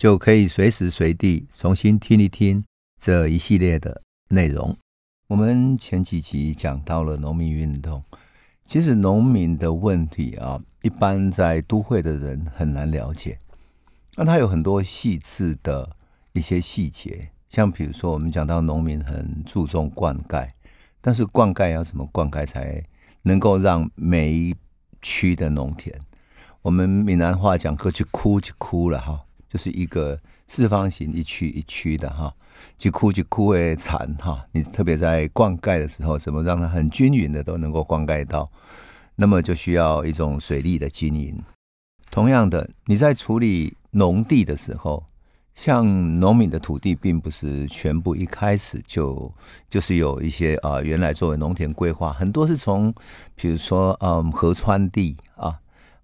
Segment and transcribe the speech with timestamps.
[0.00, 2.64] 就可以随时随地重新听一听
[2.98, 4.74] 这一系列的内容。
[5.26, 8.02] 我们前几集讲到了农民运动，
[8.64, 13.38] 其实农民的问题啊，一般在都会的人很难了解。
[14.16, 15.94] 那他有很多细致的
[16.32, 20.48] 一些细节，像比如说我们讲到农民很注重灌溉，
[21.02, 22.82] 但是灌溉要怎么灌溉才
[23.20, 24.56] 能够让每一
[25.02, 25.94] 区的农田，
[26.62, 29.26] 我们闽南话讲，过去哭就哭了哈。
[29.52, 32.32] 就是一个四方形一区一区的哈，
[32.78, 34.40] 一区一区会产哈。
[34.52, 38.48] 你特别在灌溉的时候，怎么让它很均匀的都能够灌溉到？
[39.16, 41.42] 那么就需要一种水利的经营。
[42.12, 45.04] 同样的，你在处理农地的时候，
[45.56, 49.32] 像农民的土地，并不是全部一开始就
[49.68, 52.94] 就是有一些啊，原来作为农田规划，很多是从
[53.34, 55.58] 比如说嗯河川地啊。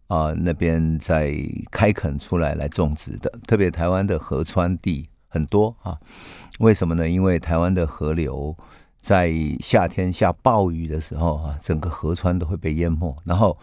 [0.08, 1.34] 啊，那边在
[1.70, 5.96] 开垦出来来种植的，特别台湾的河川地很多啊。
[6.60, 7.08] 为什么呢？
[7.08, 8.56] 因为台湾的河流
[9.00, 13.58] 在夏天下暴雨的时候啊，整个河川都会被淹没，然后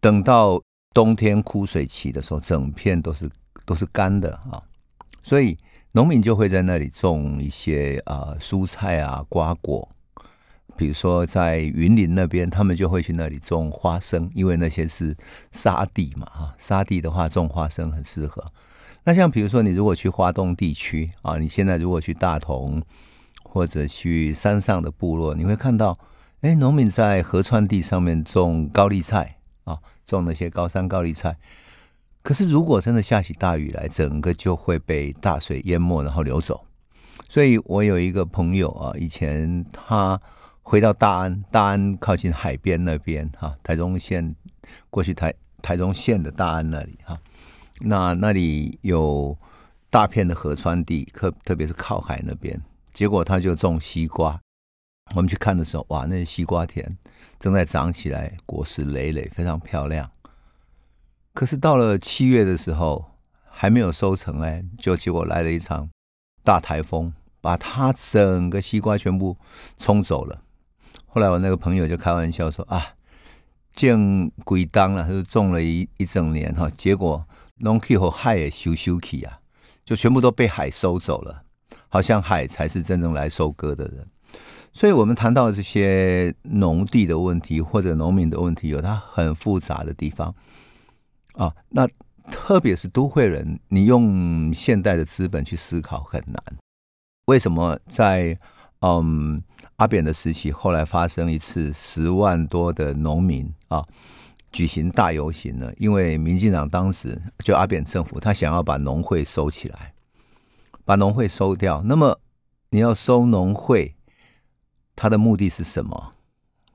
[0.00, 0.60] 等到
[0.94, 3.30] 冬天枯水期的时候，整片都是
[3.64, 4.62] 都是干的啊。
[5.22, 5.56] 所以
[5.92, 9.88] 农民就会在那里种一些啊蔬菜啊瓜果。
[10.78, 15.14] 比如说，在云林那边，他们就会去那里种花生，因为那些是
[15.50, 18.44] 沙地嘛，哈，沙地的话种花生很适合。
[19.02, 22.80] 那像比如说，你如果去花东地区啊，你现在如果去大同
[23.42, 25.98] 或者去山上的部落，你会看到，
[26.42, 31.36] 哎，农民在河川地上面种高丽菜啊，种那些高山高丽菜。
[32.22, 36.64] 可是如果真的下起大雨来，整个就会被大水淹没，然后流走。
[37.28, 40.20] 所以我有一个朋友啊，以前他。
[40.68, 44.36] 回到大安，大安靠近海边那边哈，台中县
[44.90, 47.18] 过去台台中县的大安那里哈，
[47.80, 49.34] 那那里有
[49.88, 52.60] 大片的河川地，特特别是靠海那边，
[52.92, 54.38] 结果他就种西瓜。
[55.14, 56.98] 我们去看的时候，哇，那些西瓜田
[57.40, 60.10] 正在长起来，果实累累，非常漂亮。
[61.32, 63.12] 可是到了七月的时候，
[63.48, 65.88] 还没有收成哎，就结果来了一场
[66.44, 69.34] 大台风，把他整个西瓜全部
[69.78, 70.42] 冲走了。
[71.10, 72.86] 后来我那个朋友就开玩笑说啊，
[73.74, 77.24] 种鬼当了，他就种了一一整年哈，结果
[77.56, 79.40] 农气和海也收收起啊，
[79.84, 81.42] 就全部都被海收走了，
[81.88, 84.06] 好像海才是真正来收割的人。
[84.74, 90.32] 所以，我们谈到这些农地的问题或者农民的问题，有它很复杂的地方
[91.32, 91.52] 啊。
[91.70, 91.88] 那
[92.30, 96.42] 特别是都会人，你用现代的资本去思考很难。
[97.24, 98.38] 为什么在
[98.80, 99.42] 嗯？
[99.78, 103.86] 阿扁的时期，后来发生一次十万多的农民啊
[104.50, 109.94] 举行大游行呢，因为民进党当时就阿扁政府，他想要把农会收起来，
[110.84, 111.80] 把农会收掉。
[111.84, 112.18] 那么
[112.70, 113.94] 你要收农会，
[114.96, 116.14] 他的目的是什么？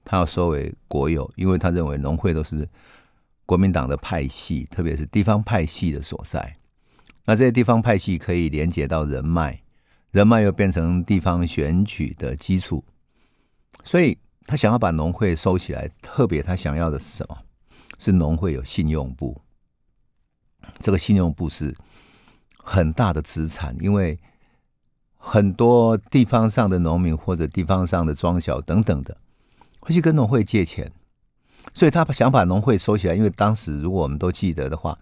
[0.05, 2.69] 他要收为国有，因为他认为农会都是
[3.45, 6.55] 国民党的派系，特别是地方派系的所在。
[7.25, 9.61] 那这些地方派系可以连接到人脉，
[10.11, 12.81] 人脉又变成地方选举的基础。
[13.83, 17.37] 所以他想要把农会收起来，特别他想要的是什么？
[17.99, 19.41] 是农会有信用部。
[20.79, 21.75] 这个信用部是
[22.57, 24.19] 很大的资产，因为
[25.17, 29.17] 很多地方上的农民或者地方上的庄小等等的
[29.79, 30.91] 会去跟农会借钱，
[31.73, 33.15] 所以他想把农会收起来。
[33.15, 34.97] 因为当时如果我们都记得的话，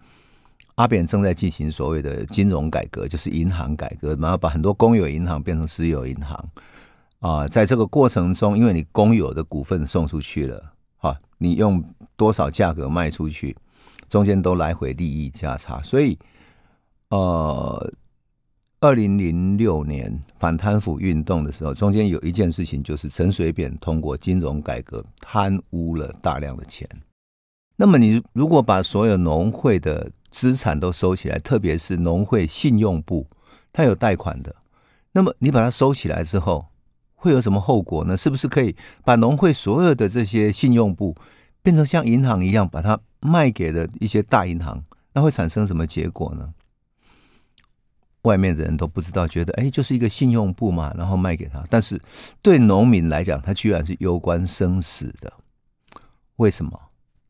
[0.76, 6.48] 阿扁正在进行所谓的金融改革，就是银行改革，然后把很多公有银行变成私有银行。
[7.22, 11.82] 啊，在这个过程中，因为你公有的股份送出去了，啊，你用
[12.16, 13.56] 多少价格卖出去，
[14.10, 16.18] 中间都来回利益价差，所以
[17.10, 17.88] 呃，
[18.80, 26.88] 二零零六年反贪腐运动的时候，中间有一件事情就是陈水扁通过金融改革，贪污了大量的钱。
[27.76, 33.28] 那么你如果把所有农会的资产都收起来，特别是农会信用部，
[33.72, 34.56] 它有贷款的，
[35.12, 36.66] 那么你把它收起来之后，
[37.22, 38.16] 会有什么后果呢？
[38.16, 38.74] 是不是可以
[39.04, 41.16] 把农会所有的这些信用部
[41.62, 44.82] 变成像银行一样，把它卖给了一些大银行？
[45.12, 46.52] 那会产生什么结果呢？
[48.22, 51.62] 外面的人都不知道，觉得哎，就是一个信用部嘛，然后卖给他。
[51.70, 52.00] 但是
[52.42, 55.32] 对农民来讲，他居然是攸关生死的。
[56.36, 56.80] 为什么？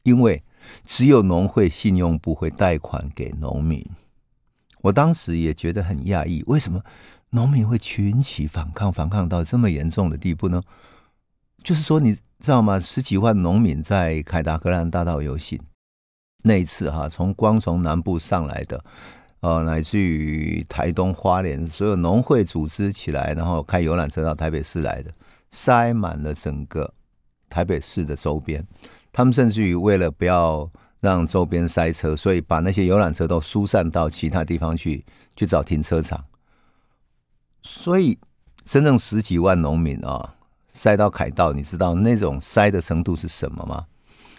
[0.05, 0.43] 因为
[0.87, 3.87] 只有农会信用部会贷款给农民，
[4.81, 6.83] 我当时也觉得很讶异，为什么
[7.34, 10.62] 农民会群起反抗，反抗到这么严重的地步呢？
[11.64, 12.79] 就是说，你知道吗？
[12.79, 15.58] 十几万农民在凯达格兰大道游行
[16.44, 18.84] 那一次，哈，从光从南部上来的，
[19.40, 25.11] 呃，乃至于台东花莲，所有农会组织起来，然后开游览车到台北市来的，
[25.50, 26.93] 塞满了整个
[27.49, 28.62] 台北市的周边。
[29.11, 30.70] 他们甚至于为了不要
[31.00, 35.02] 让周边塞车，所以把那些游览车都疏散到其他地方去，
[35.34, 36.23] 去找停车场。
[37.62, 38.19] 所以，
[38.64, 40.35] 真正十几万农民啊，
[40.73, 43.87] 塞到凯道，你知道那种塞的程度是什么吗？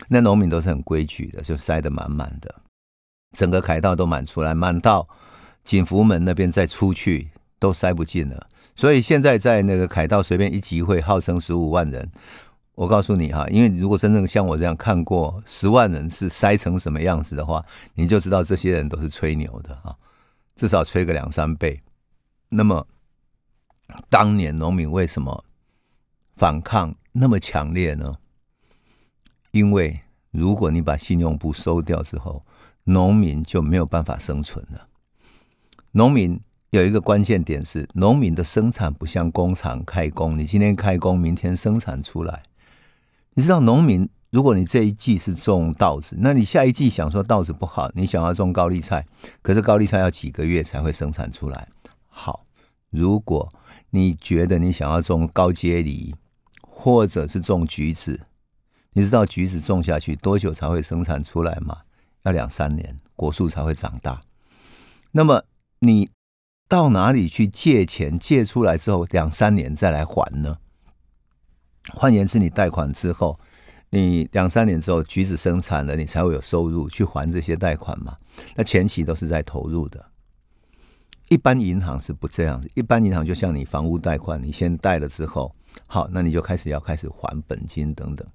[0.07, 2.53] 那农民都是很规矩的，就塞得满满的，
[3.37, 5.07] 整个凯道都满出来，满到
[5.63, 7.29] 景福门那边再出去
[7.59, 8.47] 都塞不进了。
[8.75, 12.11] 所以现在在那个凯道随便一集会，号称十五万人。
[12.75, 19.95] 我告诉你哈，因为如果真正像我这样看过十万人是塞成什么样子的话，你就知道这些人都是吹牛的哈，
[20.55, 21.79] 至少吹个两三倍。
[22.49, 22.85] 那么，
[24.09, 25.43] 当年农民为什么
[26.35, 28.17] 反抗那么强烈呢？
[29.51, 29.99] 因为
[30.31, 32.43] 如果你把信用部收掉之后，
[32.85, 34.87] 农民就没有办法生存了。
[35.91, 36.39] 农民
[36.71, 42.43] 有一个关键点是，农民的生产不像工厂开工，你今天开工，明天生产出来。
[43.35, 49.05] 你知道农民，如果你这一季是种稻子，那你下一季想说稻子不好，你想要种高丽菜，
[49.43, 51.67] 可是高丽菜要几个月才会生产出来。
[52.09, 52.43] 好，
[52.89, 53.47] 如果
[53.95, 56.15] 你觉得你想要种高阶梨，
[56.61, 58.21] 或者是种橘子，
[58.93, 61.81] 你知道橘子种下去多久才会生产出来吗？
[62.23, 64.21] 要两三年，果树才会长大。
[65.11, 65.43] 那么
[65.79, 66.09] 你
[66.67, 68.17] 到哪里去借钱？
[68.17, 70.57] 借出来之后两三年再来还呢？
[71.93, 73.37] 换言之，你贷款之后，
[73.91, 78.17] 你两三年之后橘子生产了，你才会有收入去还这些贷款嘛？
[78.55, 80.03] 那前期都是在投入的。
[81.29, 85.53] 一般银行是不这样，一般银行就像你房屋贷款，你先贷了之后，
[85.87, 88.27] 好，那你就开始要开始还本金等等。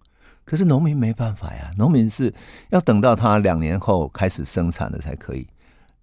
[0.44, 2.32] 可是农民没办法呀，农民是
[2.70, 5.46] 要等到他两年后开始生产的才可以。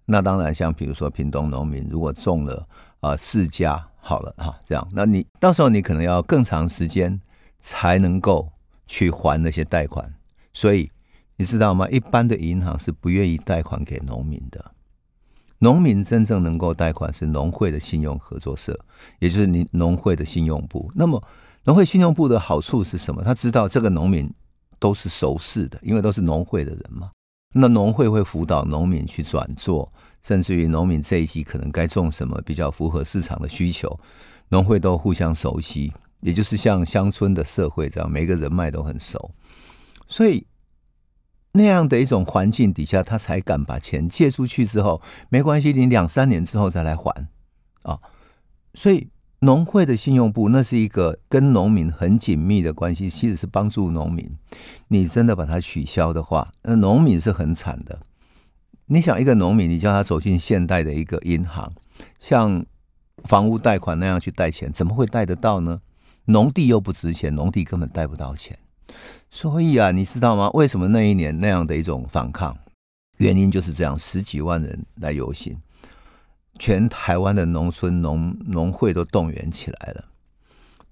[0.04, 2.66] 那当然，像比如说屏东农民，如果种了
[3.00, 7.20] 啊、呃、释迦，好了哈，这样，那你到时候你可能要更长时间。
[7.58, 8.48] 才能够
[8.86, 10.14] 去还那些贷款，
[10.52, 10.88] 所以
[11.34, 11.88] 你知道吗？
[11.90, 14.64] 一般的银行是不愿意贷款给农民的。
[15.58, 18.78] 农民真正能够贷款是农会的信用合作社，
[19.18, 20.90] 也就是你农会的信用部。
[20.94, 21.22] 那么
[21.64, 23.22] 农会信用部的好处是什么？
[23.24, 24.32] 他知道这个农民
[24.78, 27.10] 都是熟识的，因为都是农会的人嘛。
[27.54, 29.90] 那农会会辅导农民去转做，
[30.22, 33.98] 甚至于农民这一季可能该种什么比较符合市场的需求，
[34.50, 35.92] 农会都互相熟悉。
[36.20, 39.30] 也就是像乡村的社会这样，每个人脉都很熟，
[40.08, 40.44] 所以
[41.56, 47.28] 那样的一种环境底下，他才敢把钱借出去之后，没关系，你两三年之后再来还
[47.82, 47.98] 啊。
[48.74, 49.08] 所以
[49.40, 54.30] 农会的信用部那是一个跟农民很紧密的关系，其实是帮助农民。
[54.88, 58.00] 你真的把它取消的话，那农民是很惨的。
[58.86, 61.72] 你想，一个农民，你叫他走进现代的一个银行，
[62.20, 62.64] 像
[63.24, 65.80] 房屋贷款那样去贷钱，怎么会贷得到呢？
[66.26, 68.58] 农地又不值钱，农地根本贷不到钱，
[69.30, 70.50] 所以啊，你知道吗？
[70.50, 72.56] 为什么那一年那样的一种反抗？
[73.18, 75.58] 原因就是这样，十几万人来游行，
[76.58, 80.04] 全台湾的农村农农会都动员起来了。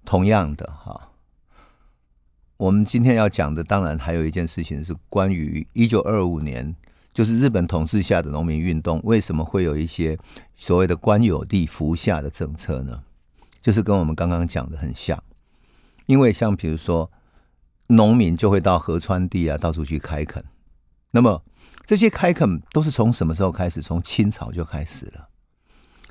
[0.04, 1.10] 同样的哈，
[2.56, 6.74] 我们今天要讲的，当然还有一件事情是关于一九二五年，
[7.12, 10.18] 就是日本统治下的农民运动，为什么会有一些
[10.56, 13.02] 所谓的官有地服下的政策呢？
[13.62, 15.22] 就是跟我们刚刚讲的很像，
[16.06, 17.10] 因为像比如说，
[17.88, 20.45] 农民就会到河川地啊，到处去开垦。
[21.11, 21.43] 那么
[21.87, 23.83] 这些开垦都是从什么时候开始？
[23.83, 25.29] 从清朝就开始了，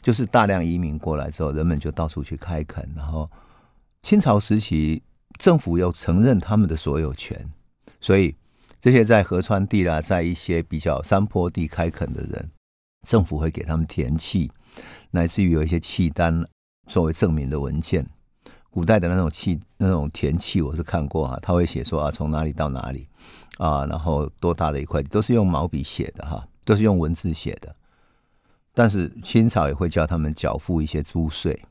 [0.02, 2.88] 就是大量移民过来之后，人们就到处去开垦。
[2.96, 3.30] 然后
[4.04, 5.02] 清朝时期，
[5.40, 7.52] 政府又承认他们的所有权，
[8.00, 8.36] 所以
[8.80, 12.52] 这些在河川地啦，在一些比较山坡地开垦的人，
[13.08, 14.52] 政府会给他们田契，
[15.12, 16.48] 乃至于有一些契单
[16.88, 18.08] 作为证明的文件。
[18.74, 23.08] 古代的那种契、那种田契，我是看过哈，他会写说啊，从哪里到哪里
[23.60, 27.76] 啊，然后多大的一块地，都是用毛笔写的哈，都是用文字写的。
[28.74, 31.64] 但是清朝也会叫他们缴付一些租税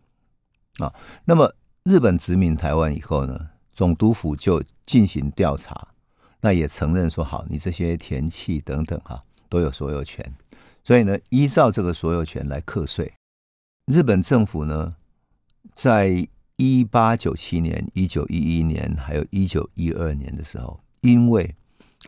[0.79, 0.95] 啊。
[1.25, 5.89] 那么日本殖民台湾以后呢，总督府就进行调查，
[6.41, 10.25] 那也承认说好，你这些田契等等哈，都有所有权，
[10.85, 13.13] 所以呢，依照这个所有权来课税。
[13.87, 14.95] 日本政府呢，
[15.75, 21.55] 在一八九七年、一九一一年，还有一九一二年的时候，因为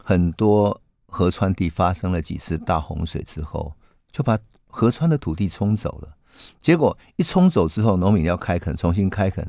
[0.02, 3.74] 很多河川地发生了几次大洪水之后，
[4.12, 6.16] 就把河川的土地冲走了。
[6.60, 9.48] 结果一冲走之后，农民要开垦，重新开垦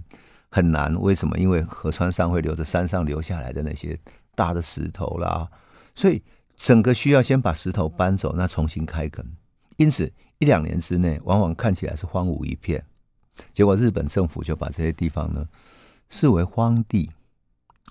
[0.50, 0.96] 很难。
[1.02, 1.38] 为什么？
[1.38, 4.00] 因为河川上会留着山上留下来的那些
[4.36, 5.50] 大的石头啦，
[5.96, 6.22] 所以
[6.56, 9.26] 整个需要先把石头搬走，那重新开垦。
[9.78, 12.86] 因此一两年之内，往往看起来是荒芜一片。
[13.54, 15.48] 结果日本政府就把这些地方呢
[16.10, 17.10] 视为荒地，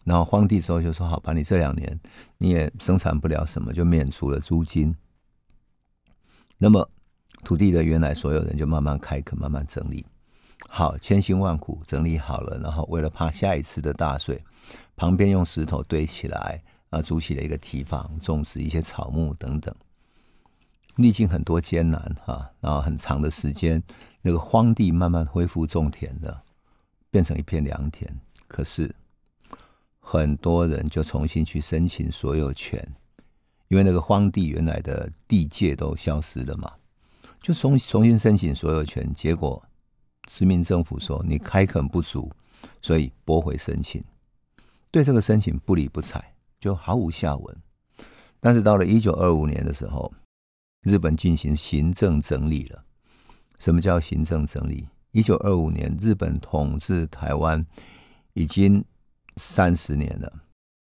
[0.04, 1.98] 然后荒地之后就说好，把你这两年
[2.38, 4.94] 你也生产不了什么，就免除了租金。
[6.58, 6.88] 那么
[7.42, 10.04] 土地的原来所有人就慢慢开垦，慢慢整理。
[10.68, 14.42] 好，千辛万苦整理好了，然后为了怕下一次的大水，
[14.96, 19.74] 旁边用石头堆起来啊，筑起了一个堤防，种植一些草木等等，
[20.96, 23.82] 历经很多艰难哈，然后很长的时间。
[24.26, 26.42] 那个荒地慢慢恢复种田了，
[27.10, 28.10] 变成一片良田。
[28.48, 28.94] 可是
[30.00, 32.86] 很多人就重新去申请所有权，
[33.68, 36.72] 因为那个荒地原来的地界都消失了嘛，
[37.42, 39.12] 就重重新申请所有权。
[39.12, 39.62] 结果
[40.26, 42.32] 殖民政府说你开垦不足，
[42.80, 44.02] 所以驳回申请，
[44.90, 47.56] 对这个申请不理不睬，就毫无下文。
[48.40, 50.10] 但是到了一九二五年的时候，
[50.84, 52.84] 日本进行行政整理了。
[53.58, 54.86] 什么叫行政整理？
[55.12, 57.64] 一九二五年，日本统治台湾
[58.34, 58.84] 已经
[59.36, 60.42] 三十年了，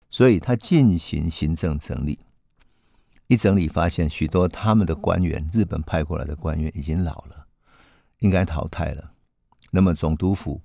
[0.09, 2.19] 所以他进行行政整理。
[3.27, 7.47] 一整理发现，许多他们的官员，日本派过来的官员已经老了，
[8.21, 9.13] 应该淘汰了。
[9.71, 10.63] 那么总督府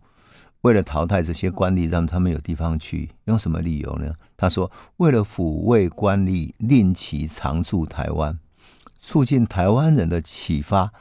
[0.61, 4.13] 为了淘汰这些官吏，让他们有地方去，用什么理由呢？
[4.37, 8.37] 他说：为了抚慰官吏，令其常驻台湾，
[9.07, 10.91] 促进台湾人的启发。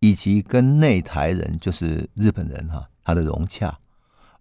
[0.00, 3.78] 以及跟内台人，就是日本人哈，他的融洽，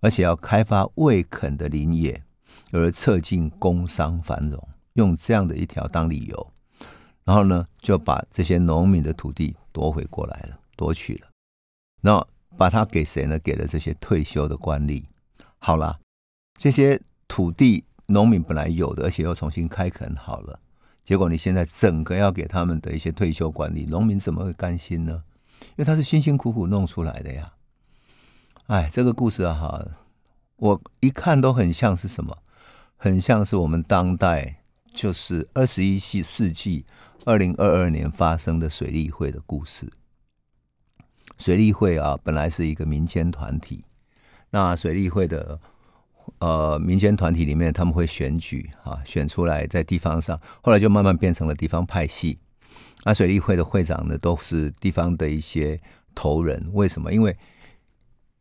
[0.01, 2.21] 而且要开发未垦的林业，
[2.73, 4.61] 而促进工商繁荣，
[4.95, 6.51] 用这样的一条当理由，
[7.23, 11.27] 然后呢，就把这些农民的土地夺回过来了，夺取了，
[12.01, 12.27] 然后
[12.57, 13.39] 把它给谁呢？
[13.39, 15.01] 给了这些退休的官吏。
[15.59, 15.97] 好了，
[16.59, 16.99] 这些
[17.29, 20.59] 土地农民本来有的，而且又重新开垦好了，
[21.03, 25.23] 结果你现在整个要给他们的一些退休管理，农民怎么会甘心呢？
[25.61, 27.53] 因为他是辛辛苦苦弄出来的呀，
[28.67, 29.85] 哎，这个故事啊，哈，
[30.57, 32.37] 我一看都很像是什么，
[32.97, 36.85] 很像是我们当代就是二十一世世纪
[37.25, 39.91] 二零二二年发生的水利会的故事。
[41.39, 43.83] 水利会啊，本来是一个民间团体，
[44.49, 45.59] 那水利会的
[46.43, 52.37] 呃民间团体里面，他们会选举啊，选出来在地方上，后来就慢慢变成了地方派系。
[53.05, 55.79] 那水利会的会长呢，都是地方的一些
[56.13, 56.61] 头人。
[56.73, 57.13] 为什么？
[57.13, 57.33] 因为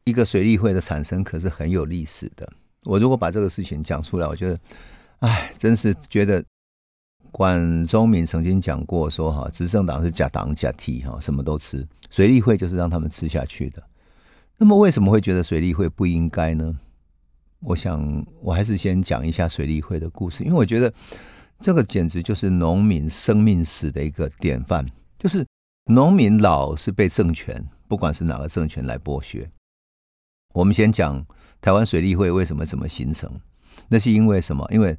[0.02, 2.50] 一个水利会的产生可是很有历史的。
[2.85, 4.59] 我如果把这个事情讲出来，我觉得，
[5.21, 6.44] 哎，真是觉得
[7.30, 13.80] 管中闵曾经讲过说哈，执政党是假党假体哈，什么都吃，水利会就是让他们吃下去的。
[14.59, 16.76] 那么为什么会觉得水利会不应该呢？
[17.62, 20.92] 我想我还是先讲一下水利会的故事，因为我觉得。
[21.64, 24.85] 这个简直就是农民生命史的一个典范，
[25.16, 25.47] 就是
[25.85, 29.49] 农民老是被政权，不管是哪个政权来剥削。
[30.54, 31.25] 我们先讲
[31.61, 33.31] 台湾水利会为什么怎么形成？
[33.87, 34.69] 那是因为什么？
[34.73, 34.99] 因为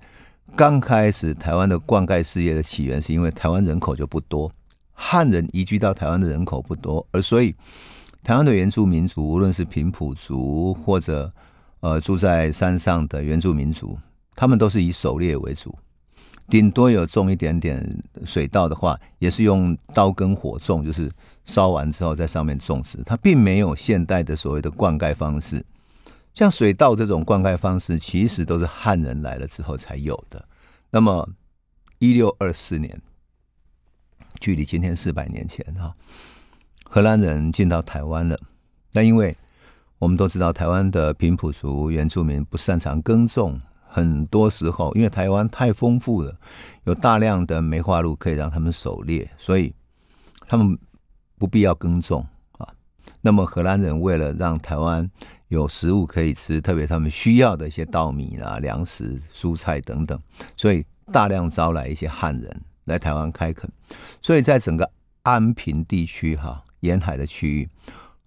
[0.55, 4.49] 刚开始台湾的灌溉事业的起源，是因为台湾人口就不多，
[4.93, 7.53] 汉人移居到台湾的人口不多，而所以
[8.23, 11.29] 台湾的原住民族，无论是平埔族或者
[11.83, 13.99] 呃住在山上的原住民族，
[14.35, 15.77] 他们都是以狩猎为主。
[16.47, 21.11] 顶多有种一点点水稻的话，也是用刀耕火种，就是
[21.43, 23.03] 烧完之后在上面种植。
[23.03, 25.65] 它并没有现代的所谓的灌溉方式，
[26.33, 30.47] 像水稻这种灌溉方式，其实都是汉人来了之后才有的。
[30.89, 31.27] 那么，
[31.99, 33.01] 一六二四年，
[34.39, 35.93] 距离今天四百年前哈，
[36.85, 38.39] 荷兰人进到台湾了。
[38.93, 39.35] 那因为
[39.99, 43.61] 我们都知道，台湾的平埔族原住民不擅长耕种。
[43.95, 46.35] 很多时候因为台湾太丰富了，
[46.85, 49.71] 有大量的梅花鹿可以让他们狩猎，所以
[50.47, 50.75] 他们
[51.37, 52.25] 不必要耕种
[52.57, 52.67] 啊。
[53.21, 55.07] 那么荷兰人为了让台湾
[55.49, 60.19] 有食物可以吃，特别他们需要的一些稻米啦、粮食、蔬菜等等，
[60.57, 63.71] 所以大量招来一些汉人来台湾开垦。
[64.23, 67.69] 所以在整个安平地区哈沿海的区域，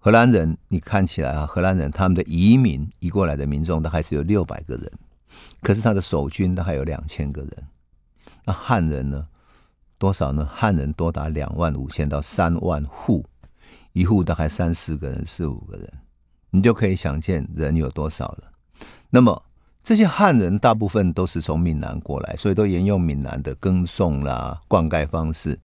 [0.07, 4.89] 荷兰人你看起来啊，荷兰人他们的移民移过来的民众大概只有六百个人，
[5.61, 7.51] 可是他的守军大概有两千个人。
[8.45, 9.25] 那汉人呢？
[9.97, 10.49] 多少呢？
[10.49, 13.25] 汉人多达两万五千到三万户，
[13.91, 15.91] 一户大概三四个人、四五个人。
[16.51, 18.43] 你就可以想见人有多少了。
[19.09, 19.43] 那么
[19.83, 25.59] 这些汉人大部分都是从闽南过来，所以都沿用闽南的耕种啦、灌溉方式，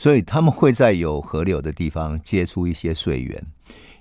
[0.00, 3.38] 所以他们会在有河流的地方接出一些水源，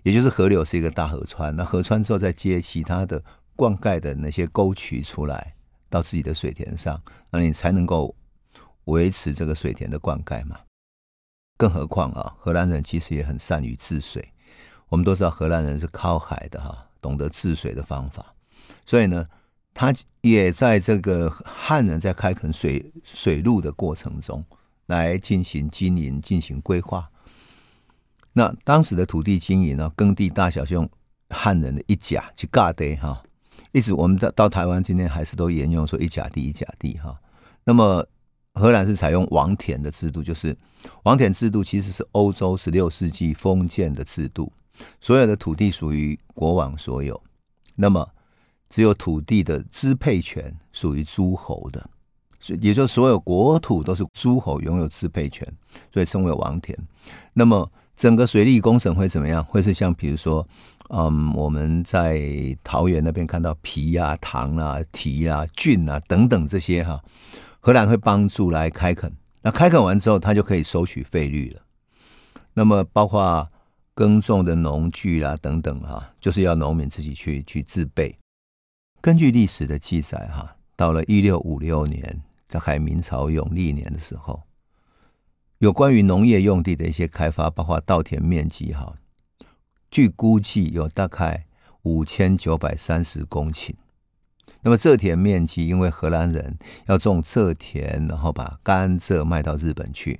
[0.02, 3.22] 也就是河流是一个大河川，那河川之后再接其他的
[3.54, 5.54] 灌溉的那些沟渠出来
[5.90, 6.98] 到自己的水田上，
[7.30, 8.16] 那你才能够
[8.86, 10.58] 维持这个水田的灌溉嘛。
[11.58, 14.26] 更何况啊，荷兰人其实也很善于治水。
[14.88, 18.34] 我们都知道荷兰人是靠海的哈，懂得治水的方法，
[18.86, 19.28] 所以呢，
[19.74, 24.42] 他也在这个汉人在开垦水水路的过程中
[24.90, 27.08] 来进行经营、进行规划。
[28.34, 30.90] 那当时的土地经营呢，耕地大小是用
[31.30, 33.22] 汉人的一甲去尬的哈，
[33.72, 37.20] 一直我们到到台湾今天还是都沿用说一甲地一甲地哈。
[37.64, 38.06] 那么
[38.54, 40.58] 荷兰是采用王田的制度，就是
[41.04, 44.52] 王田制度其实是欧洲十六世纪封建的制度。
[45.00, 47.22] 所有的土地属于国王所有，
[47.76, 48.08] 那么
[48.70, 51.90] 只有土地的支配权属于诸侯的，
[52.40, 55.48] 所也就所有国土都是诸侯拥有支配权，
[55.94, 56.78] 所以称为王田。
[57.34, 59.44] 那么整个水利工程会怎么样？
[59.44, 60.46] 会是像比如说，
[60.90, 62.22] 嗯，我们在
[62.64, 67.02] 桃园那边看到陂啊、塘啊、堤啊、圳啊等等这些哈，
[67.60, 69.12] 荷兰会帮助来开垦。
[69.42, 71.62] 那开垦完之后，他就可以收取费率了。
[72.54, 73.48] 那么包括。
[73.96, 78.18] 耕种的农具啊，等等哈，就是要农民自己去去自备。
[79.02, 84.42] 根据历史的记载哈，到了一六五六年，在海明朝永历年的时候，
[85.60, 88.96] 有关于农业用地的一些开发，包括稻田面积哈，
[89.92, 91.46] 据估计有大概
[91.84, 93.76] 五千九百三十公顷。
[94.62, 96.58] 那么蔗田面积，因为荷兰人
[96.88, 100.20] 要种蔗田，然后把甘蔗卖到日本去，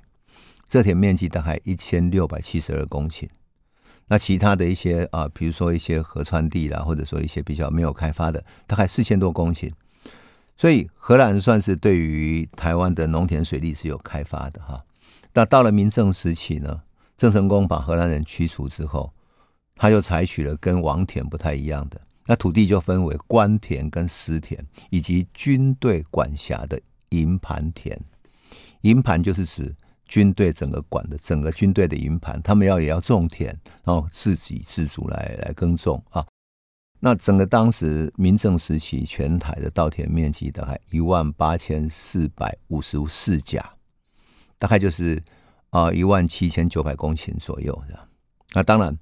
[0.70, 3.28] 蔗田面积大概一千六百七十二公顷。
[4.06, 9.72] 那其他的一些啊，比如说一些河川地啦，或者说一些比较没有开发的，大概四千多公顷。
[10.60, 14.84] 所以荷兰算是对于台湾的农田水利是有开发的哈。
[15.32, 16.82] 那到了民政时期呢，
[17.16, 19.10] 郑成功把荷兰人驱除之后，
[19.74, 27.98] 他又采取了跟王田不太一样的，那土地就分为官田跟私田，以及军队管辖的营盘田。
[28.82, 29.74] 营盘就是指。
[30.06, 36.26] 军队整个管的整个军队的营盘，他们要也要种田，然后自给自足来来耕种啊。
[37.00, 43.72] 那整个当时明郑时期，全台的稻田面积大概一万八千四百五十四甲，
[44.58, 45.22] 大概就是
[45.70, 48.08] 啊一万七千九百公顷左右这样。
[48.52, 48.96] 那当然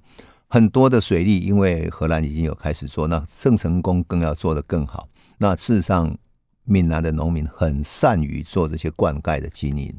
[0.47, 5.07] 很多的水利，因为荷兰已经有开始做，那郑成功更要做得更好。
[5.37, 6.17] 那事实上，
[6.63, 9.93] 闽南的农民很善于做这些灌溉的经营。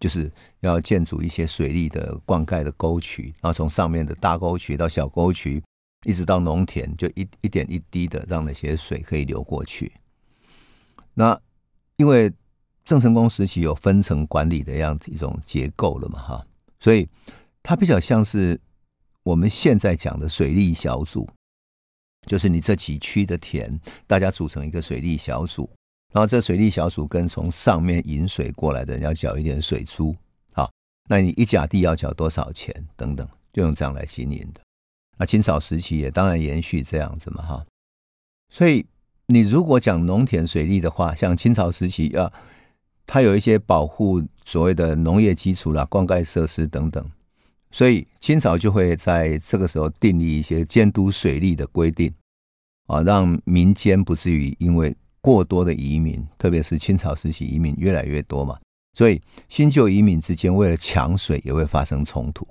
[0.00, 0.30] 就是
[0.60, 5.62] 要建筑一些水利的灌溉的沟渠，然后从上面的大沟渠到小沟渠，
[6.04, 9.92] 一直到农田，就一一点一滴的让那些水可以流过去。
[11.14, 11.40] 那
[11.96, 12.32] 因为
[12.84, 16.46] 郑成功时期有分层管理的样子一种结构了嘛，哈，
[16.80, 17.08] 所以
[17.62, 18.60] 它比较像是
[19.22, 21.28] 我们现在讲的水利小组，
[22.26, 25.70] 就是你这几区的田，大家组成一个水利小组。
[26.12, 30.14] 然后这水利小组跟从上面引水过来的要缴一点水租，
[30.52, 30.70] 好，
[31.08, 34.60] 那你一甲地要缴多少钱等等，就用这样来经营的。
[35.16, 37.66] 那清朝时期也当然延续这样子嘛，哈。
[38.50, 38.86] 所以
[39.26, 42.32] 你如果讲农田水利的话，像清朝时期啊，
[43.06, 47.04] 它有一些保护所谓的农业基础啦、灌溉设施等等，
[47.70, 52.12] 所以清朝就会在这个时候订立一些监督水利的规定
[52.86, 58.58] 啊，让民间不至于因为过多的移民，特别是清朝时期移民越来越多嘛，
[58.94, 62.46] 所以新旧移民之间为了抢水也会发生冲突。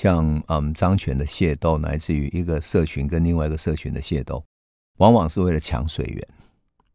[0.00, 4.42] 像嗯张权的械斗，乃至于一个社群跟另外一个社群的械斗，
[4.96, 6.26] 往往是为了抢水源。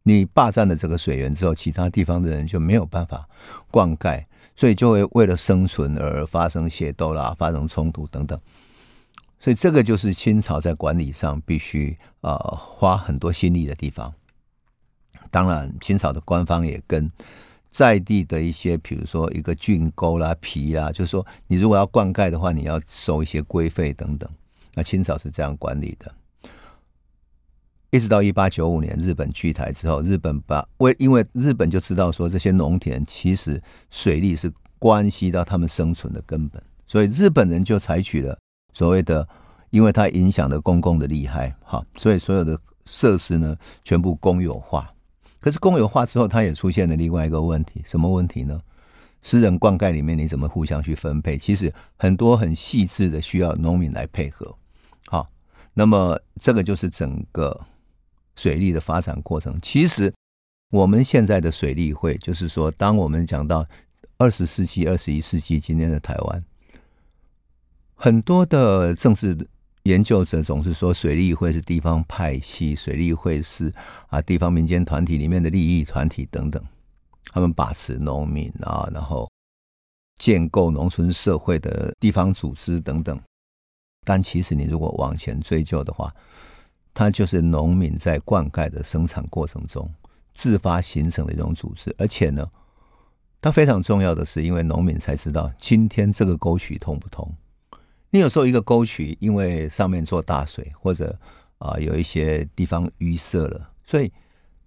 [0.01, 3.29] 你霸占了这个水源之后，其他地方的人就没有办法
[3.69, 8.39] 灌溉，所以就会为了生存而发生械斗啦，发生冲突等等。
[9.39, 14.11] 所以这个就是清朝在管理上必须、呃、花很多心力的地方。
[15.29, 17.11] 当然，清朝的官方也跟
[17.75, 24.29] 在地的一些，比如说一个菌沟啦、皮啦，就是说你如果要灌溉的话，你要收一些规费等等。
[24.75, 26.09] 那清朝是这样管理的。
[27.91, 38.39] 一直到一八九五年日本据台之后，日本把为因为日本就知道说这些农田其实水利是关系到他们生存的根本，所以日本人就采取了
[38.71, 39.27] 所谓的，
[39.69, 44.89] 因为它影响了公共的利害，哈，所以所有的设施呢全部公有化。
[45.45, 48.59] 可是公有化之后，它也出现了另外一个问题，什么问题呢？
[49.21, 51.37] 私人灌溉里面你怎么互相去分配？
[51.37, 54.57] 其实很多很细致的需要农民来配合。
[55.05, 55.29] 好，
[55.75, 57.61] 那么这个就是整个
[58.35, 59.55] 水利的发展过程。
[59.61, 60.11] 其实
[60.71, 63.67] 我们现在的水利会，就是说，当我们讲到
[64.17, 66.41] 二十世纪、二十一世纪今天的台湾，
[67.93, 69.47] 很多的政治。
[69.85, 73.71] 研究者总是说，水利会是地方派系，水利会是
[74.07, 76.61] 啊地方民间团体里面的利益团体等等，
[77.31, 79.29] 他们把持农民啊，然后
[80.17, 83.19] 建构农村社会的地方组织等等。
[84.03, 86.11] 但其实你如果往前追究的话，
[86.91, 89.87] 它就是农民在灌溉的生产过程中
[90.33, 92.49] 自发形成的一种组织，而且呢，
[93.39, 97.31] 它非常重要的是，因为农民才知道今天这个沟渠通不通。
[98.11, 101.17] 你有时候一个沟渠，因为上面做大水，或者
[101.57, 104.11] 啊、有一些地方淤塞了，所以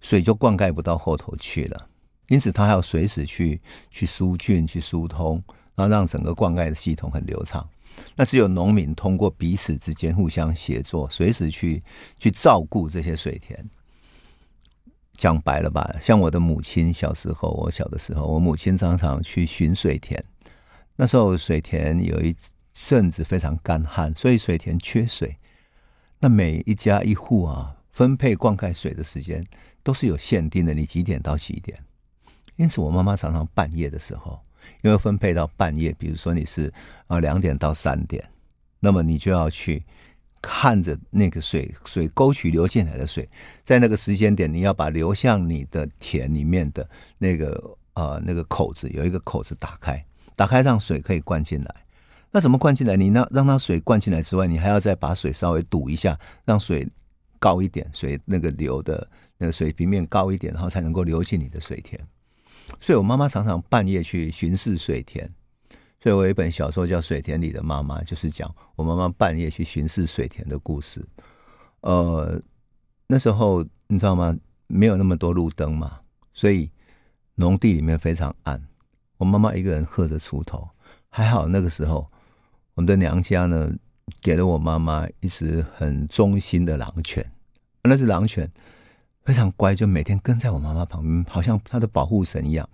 [0.01, 1.87] 水就灌溉不到后头去了。
[2.27, 5.41] 因此，它还要随时去去疏浚、去疏通，
[5.75, 7.67] 然后让整个灌溉的系统很流畅。
[8.15, 11.81] 那只有农民通过彼此之间互相协作，随时去
[12.19, 13.67] 去照顾这些水田。
[15.13, 20.23] 讲白了吧，像我的母亲小时候，我小的时候，我母亲常常去巡水田，
[20.95, 22.35] 那时候水田有一。
[22.81, 25.35] 甚至非常干旱，所以水田缺水。
[26.17, 29.45] 那每一家一户啊，分配灌溉水的时间
[29.83, 31.77] 都是有限定的，你几点到几点？
[32.55, 34.39] 因此，我妈妈常常半夜的时候，
[34.81, 36.73] 因为分配到半夜，比如说你是
[37.07, 38.23] 啊两点到三点，
[38.79, 39.83] 那么你就要去
[40.41, 43.29] 看着那个水水沟渠流进来的水，
[43.65, 50.01] 在那个时间点，你要把流向你的田里面的那个呃那个口子有一个口子打开，
[50.37, 51.75] 打开让水可以灌进来。
[52.31, 52.95] 那怎么灌进来？
[52.95, 56.15] 你那让它水灌进来之外，你还要再把水稍微堵一下，
[56.45, 56.87] 让水
[57.39, 61.99] 高一点，水那个流的那个水平面高一点，然后才能够流进你的水田。
[62.79, 65.27] 所以我妈妈常常半夜去巡视水田。
[66.01, 71.03] 所以我有一本小说叫《水田里的妈妈》，就是讲我妈妈半夜去巡视水田的故事。
[71.81, 72.39] 呃，
[73.07, 74.37] 那时候你知道吗？
[74.67, 75.99] 没有那么多路灯嘛，
[76.31, 76.69] 所以
[77.33, 78.63] 农地里面非常暗。
[79.17, 80.69] 我妈妈一个人喝着锄头，
[81.09, 82.07] 还好那个时候。
[82.79, 83.69] 我们的娘家呢，
[84.21, 87.29] 给了我妈妈一只很忠心的狼犬，
[87.83, 88.49] 那只狼犬
[89.25, 92.69] 非常乖，就每天跟在我妈妈旁边，好像她的保护神一样。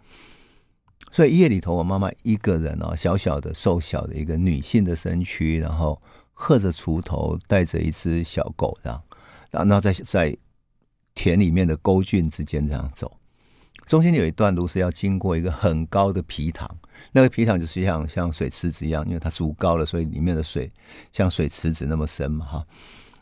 [1.11, 5.99] 所以夜里头，我妈妈一个人哦，小小的、瘦小的一个女性的身躯，然后
[6.33, 9.03] 喝着锄头，带着一只小狗这样，
[9.49, 10.37] 然后在在
[11.15, 13.11] 田里面的沟圳之间这样走。
[13.85, 16.67] 中间有一段路是要经过一个很高的皮塘，
[17.11, 20.71] 那个皮塘就是像像水池子一样，因为它筑高了，所以里面的水
[21.13, 22.65] 像水池子那么深嘛，哈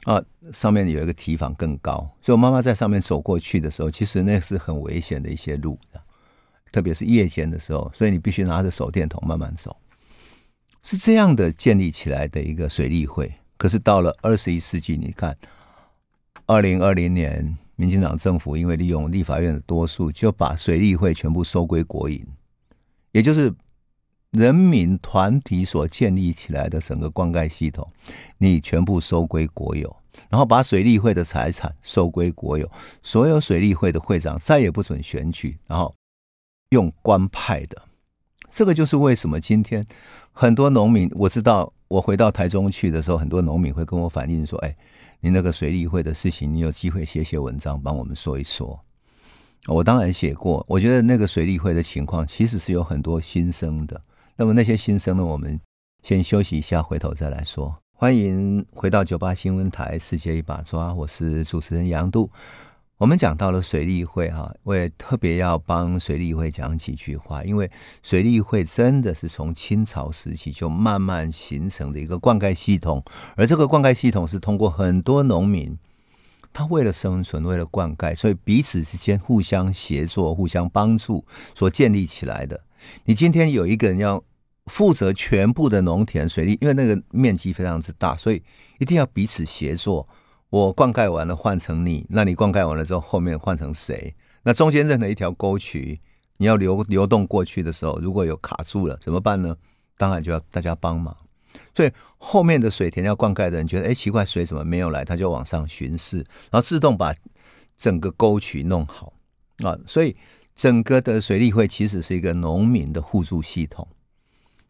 [0.06, 0.24] 啊，
[0.54, 5.78] 上面有一个堤防更高，所以我妈妈在上面走过去的时候，其实那是很危险的一些路，
[6.72, 9.76] 特别是夜间的时候，所以你必须拿着手电筒慢慢走，
[10.82, 13.34] 是这样的建立起来的一个水利会。
[13.58, 15.38] 可是到了二十一世纪，你看，
[16.46, 17.58] 二零二零年。
[17.76, 22.24] 民进党政府因为利用立法院的多数，就把水利会全部收归国营，
[23.12, 23.52] 也就是
[24.32, 27.88] 人民团体所建立起来的整个灌溉系统，
[28.38, 29.96] 你全部收归国有，
[30.30, 32.70] 然后把水利会的财产收归国有，
[33.02, 35.96] 所有水利会的会长再也不准选举，然后
[36.70, 37.82] 用官派的。
[38.52, 39.84] 这个就是为什么今天
[40.32, 44.76] 很多农民，我知道我回到台中去的时候，很多农民会跟我反映说：“哎。”
[45.26, 48.78] 你那个水利会的事情，你有机会写写文章，帮我们说一说。
[49.68, 54.02] 我当然写过，我觉得那个水利会的情况其实是有很多新生的。
[54.36, 55.58] 那么那些新生呢，我们
[56.02, 57.74] 先休息一下，回头再来说。
[57.94, 62.30] 欢迎回到九八新闻台《世界一把抓》，我是主持人杨度。
[63.04, 67.70] 我们讲到了水利会哈，我也特别要帮水利会讲几句话，因为
[68.02, 73.04] 水利会真的是从清朝时期就慢慢形成的一个灌溉系统，
[73.36, 75.78] 而这个灌溉系统是通过很多农民，
[76.54, 82.64] 他为了生存，为了灌溉，所以彼此之间互相协作、互相帮助所建立起来的。
[83.04, 84.24] 你今天有一个人要
[84.68, 88.42] 负责全部的农田水利，因为那个面积非常之大，所以
[88.80, 90.08] 一定要彼此协作。
[90.54, 94.14] 我灌溉完了换成你，那你灌溉完了之后后面换成谁？
[94.44, 96.00] 那中间任何一条沟渠，
[96.38, 99.58] 你要流流动过去的时候，如果有卡住了，怎么办呢？
[99.98, 101.18] 当然就要大家帮忙。
[101.74, 105.04] 所以后面的水田要灌溉的人觉得，哎，奇怪，水怎么没有来？
[105.04, 107.12] 他就往上巡视，然后自动把
[107.76, 109.12] 整个沟渠弄好
[109.64, 109.76] 啊。
[109.88, 110.16] 所以
[110.56, 113.88] 整个的水利会其实是一个农民的互助系统，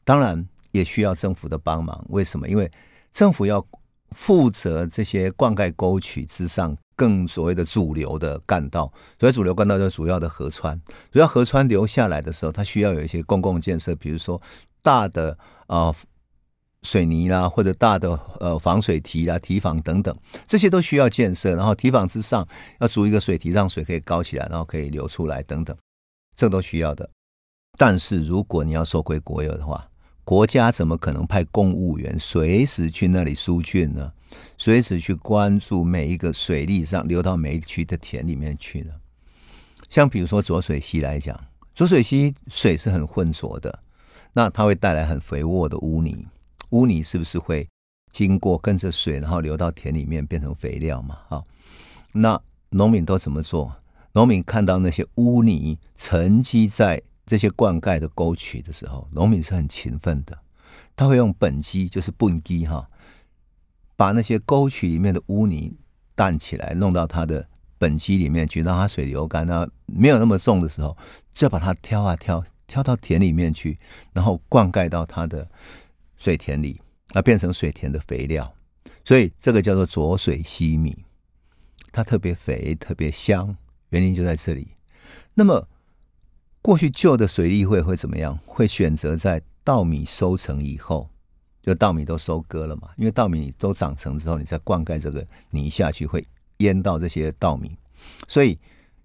[0.06, 2.06] 当然也需要政府的帮忙。
[2.08, 2.48] 为什么？
[2.48, 2.72] 因为
[3.14, 3.62] 政府要
[4.14, 6.78] 负责这些灌溉沟渠之上。
[6.96, 8.84] 更所谓的主流的干道，
[9.20, 10.80] 所谓主流干道就是主要的河川，
[11.12, 14.40] 主要河川流下来的时候，它需要有一些公共建设，比如说
[14.84, 15.96] 大的啊、呃、
[16.84, 20.16] 水泥啦，或者大的呃防水堤啦、堤防等等，
[20.48, 21.56] 这些都需要建设。
[21.56, 22.48] 然后堤防之上
[22.80, 25.76] 要筑一个水堤，让水可以高起来，然后可以流出来等等，
[26.36, 27.10] 这都需要的。
[27.76, 29.84] 但是如果你要收归国有的话，
[30.24, 34.12] 国家怎么可能派公务员随时去那里疏浚呢？
[34.58, 38.92] 随时去关注每一个水利上流到每一区的田里面去呢？
[39.90, 41.40] 像比如说浊水溪来讲，
[41.76, 43.80] 浊水溪水是很浑浊的，
[44.32, 46.26] 那它会带来很肥沃的污泥，
[46.70, 47.68] 污泥是不是会
[48.12, 51.20] 经过跟着水，然后流到田里面变成肥料嘛？
[51.28, 51.46] 好，
[52.14, 53.76] 那农民都怎么做？
[54.14, 60.38] 农民看到那些污泥沉积在这些灌溉的沟渠的时候，农民是很勤奋的，
[60.96, 62.88] 他会用畚箕，就是畚箕哈。
[63.96, 65.74] 把那些沟渠里面的污泥
[66.16, 67.48] 担起来，弄到它的
[67.80, 69.46] 畚箕里面去，让它水流干。
[69.46, 70.98] 那没有那么重的时候，
[71.34, 73.78] 就把它挑啊挑，挑到田里面去，
[74.12, 75.48] 然后灌溉到它的
[76.18, 76.82] 水田里，
[77.14, 78.52] 那变成水田的肥料。
[79.06, 81.06] 所以这个叫做浊水西米，
[81.92, 83.56] 它特别肥，特别香，
[83.90, 84.70] 原因就在这里。
[85.36, 85.68] 那么
[86.64, 88.36] 过去旧的水利会会怎么样？
[88.48, 91.08] 会选择在稻米收成以后。
[91.62, 96.22] 就稻米都收割了嘛，因为稻米都长成之后，你再灌溉这个泥下去，会
[96.58, 97.74] 淹到这些稻米，
[98.28, 98.60] 所以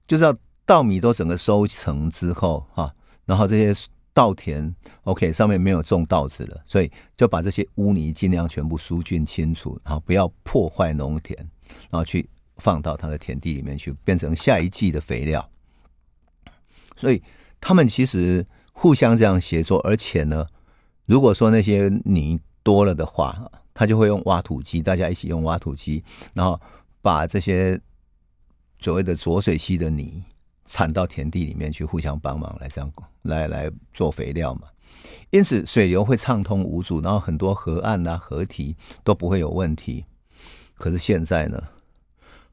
[0.08, 2.92] 就是要稻米都整个收成之后哈，
[3.24, 11.38] 然后这些稻田 OK 上面没有种稻子了，所以就把这些污泥尽量全部疏浚清除，然后不要破坏农田，
[11.90, 15.48] 然后去放到它的田地里面去，变成下一季的肥料。
[16.96, 17.22] 所以
[17.60, 20.46] 他们其实互相这样协作，而且呢，
[21.06, 26.02] 如果说那些泥多了的话，他就会用挖土机，大家一起用挖土机，
[26.34, 26.60] 然后
[27.00, 27.80] 把这些
[28.80, 30.22] 所谓的浊水溪的泥
[30.64, 32.92] 铲到田地里面去，互相帮忙来这样
[33.22, 34.62] 来来做肥料嘛。
[35.30, 40.04] 因此水流会畅通无阻，然后很多河岸啊、河堤都不会有问题。
[40.74, 41.62] 可是现在呢，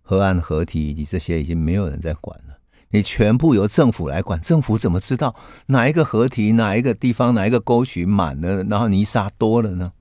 [0.01, 2.54] 河岸、河堤以及这些已经没有人在管了，
[2.89, 5.35] 你全部由政府来管，政府怎么知道
[5.67, 9.91] 哪一个河堤、哪一个地方、哪一个沟渠满了，然后泥沙多了呢？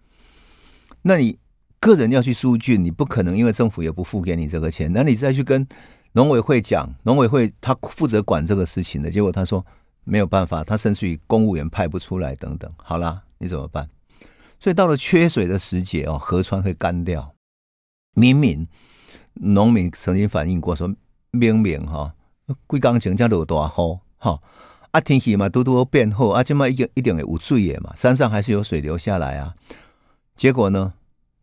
[1.03, 1.38] 那你
[1.81, 4.92] 个人要去疏浚，你不可能，因为政府也不付给你这个钱。
[4.92, 5.66] 那你再去跟
[6.12, 9.64] 农委会讲，农委会他负责管这个事情的，结果他说
[10.05, 12.73] 没有办法，他甚至于公务员派不出来等等。
[12.77, 13.88] 好啦，你怎么办？
[14.61, 17.35] 所以到了缺水的时节哦，河川会干掉。
[18.14, 18.66] 明明
[19.35, 20.94] 农民曾经反映过说，
[21.33, 22.14] 明明哈，
[22.66, 24.40] 贵港井家落大雨哈，
[24.90, 29.54] 啊天气嘛，都都变好，啊，这么一定一定会有水的嘛，山上还是有水流下来啊。
[30.37, 30.92] 结果呢，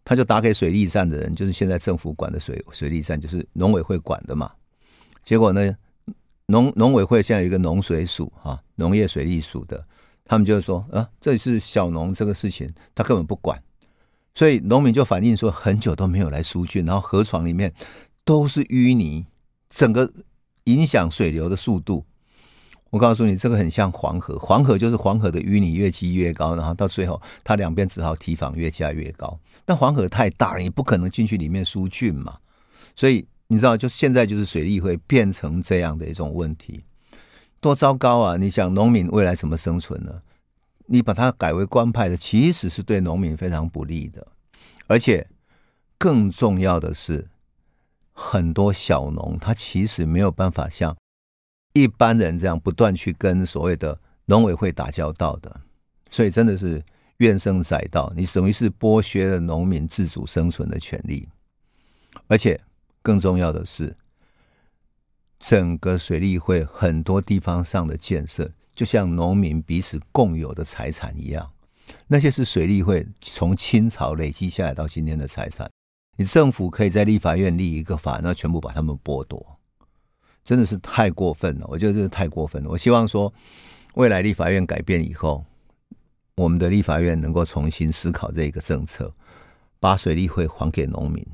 [0.03, 4.51] 他就打给水利站的人，就是现在政府管的水水利站，就是农委会管的嘛。
[5.23, 5.75] 结果呢，
[6.47, 9.85] 农农委会现在有一个农水署哈，农业水利署的，
[10.25, 13.57] 他们就是说啊，这里是小农这个事情，他根本不管。
[14.33, 17.73] 所以农民就反映说，很久都没有来疏浚，然后河床里面
[18.23, 19.25] 都是淤泥，
[19.69, 20.11] 整个
[20.65, 22.05] 影响水流的速度。
[22.89, 29.39] 我告诉你，这个很像黄河，黄河就是黄河的淤泥越积越高，然后到最后，它两边只好堤防越加越高。
[29.63, 32.37] 但黄河太大了，你不可能进去里面疏浚嘛。
[32.95, 36.83] 所以你知道，就现在就是水利会变成这样的一种问题，
[37.61, 38.35] 多糟糕啊！
[38.35, 40.21] 你想农民未来怎么生存呢？
[40.87, 44.27] 你把它改为官派的，其实是对农民非常不利的。
[44.87, 45.25] 而且
[45.97, 47.29] 更重要的是，
[48.11, 50.95] 很多小农他其实没有办法像。
[51.73, 55.61] 一般人这样不断去跟所谓的农委会打交道的，
[56.09, 56.83] 所以真的是
[57.17, 58.11] 怨声载道。
[58.15, 61.29] 你等于是剥削了农民自主生存的权利，
[62.27, 62.59] 而且
[63.01, 63.95] 更重要的是，
[65.39, 71.49] 整个水利会很多地方上的建设，就像农民彼此共有的财产一样，
[72.07, 75.71] 那些是水利会从清朝累积下来到今天的财产。
[76.17, 79.57] 你政府可以在立法院立一个法，那全部把他们剥夺。
[80.43, 82.69] 真的是太过分了，我觉得这是太过分了。
[82.69, 83.31] 我希望说，
[83.93, 85.45] 未来立法院改变以后，
[86.35, 89.13] 我们的立法院能够重新思考这一个政策，
[89.79, 91.25] 把水利会还给农民，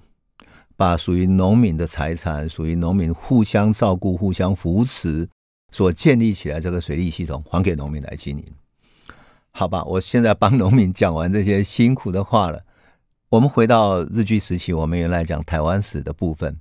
[0.75, 5.29] 把属于农民的财产、属于农民互相照顾、互相扶持
[5.71, 8.45] 所建立起来这个水利系统还给农民来经营。
[9.51, 12.63] 好吧，我现在帮农民讲完这些辛苦的话了。
[13.29, 16.57] 我们回到日据时期，我们原来讲台湾史的部分。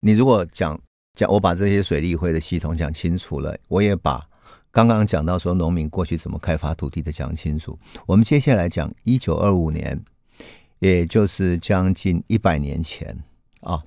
[0.00, 0.76] 你如果讲
[1.14, 4.28] 讲，我把这些水利会的系统讲清楚了，我也把
[4.72, 7.78] 刚刚讲到说农民过去怎么开发土地的讲清楚。
[8.04, 9.96] 我们接下来讲一九二五年，
[10.80, 13.16] 也就是将近一百年前
[13.60, 13.80] 啊，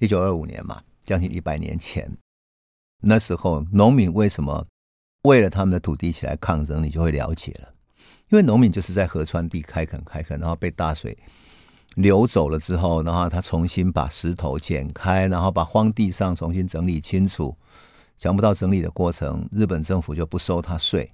[0.00, 2.06] 一九二五年嘛，将近一百年前，
[3.00, 4.66] 那时候农民为什么
[5.22, 7.72] 为了他们的土地起来抗争，你就会了解了。
[8.28, 11.16] 因为农民就是在河川地开垦开垦，然后被大水
[11.96, 17.56] 流走了之后，然后他重新把石头剪开，然后把荒地上重新整理清楚。
[18.18, 21.10] 想不到整理的过程，日本政府就不收他税，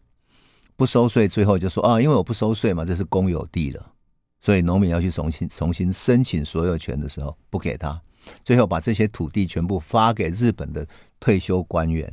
[0.76, 3.92] 不收税，最后就说啊，因为我不收税嘛，这是公有地了，
[4.40, 8.00] 所以农民要去重新重新申请所有权的时候，不给他，
[8.44, 10.86] 最后把这些土地全部发给日本的
[11.20, 12.12] 退休官员。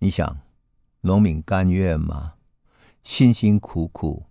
[0.00, 0.36] 你想，
[1.00, 2.34] 农民甘愿吗？
[3.04, 4.24] 辛辛苦苦。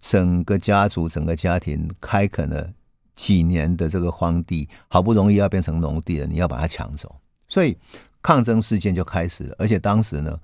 [0.00, 2.72] 整个家族、整个家庭开垦了
[3.18, 7.76] 几年的这个荒地，好不容易要变成农地了，你要把它抢走，所以
[8.22, 9.56] 抗争事件就开始了。
[9.58, 10.38] 而且当时呢，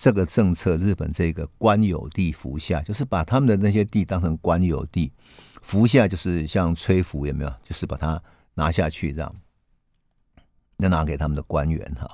[0.00, 5.12] 这个政策，日本这个官有地服下，就是把他们的那些地当成官有地
[5.60, 7.54] 服下，就是像吹拂有没有？
[7.62, 8.18] 就是把它
[8.54, 9.36] 拿下去，这样，
[10.78, 12.10] 要拿给他们的官员哈，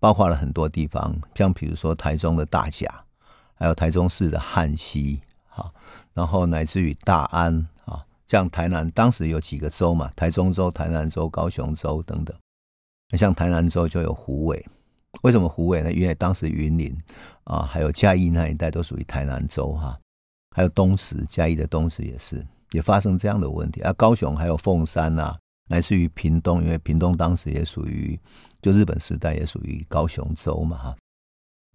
[0.00, 3.02] 包括了很多地方，像比如说台中的大甲。
[3.56, 5.70] 还有台中市的汉溪，哈，
[6.12, 7.64] 然后乃至于大安，
[8.26, 12.36] 像台南当时有几个州嘛，台中州、台南州、高雄州等等。
[13.10, 14.66] 那像台南州就有虎尾，
[15.22, 15.92] 为什么虎尾呢？
[15.92, 16.96] 因为当时云林
[17.44, 19.98] 啊，还有嘉义那一带都属于台南州哈。
[20.56, 23.80] 还有东石，嘉义的东石也是，也发生这样的问题。
[23.82, 25.36] 啊，高雄还有凤山啊，
[25.68, 28.18] 来自于屏东，因为屏东当时也属于，
[28.62, 30.96] 就日本时代也属于高雄州嘛，哈。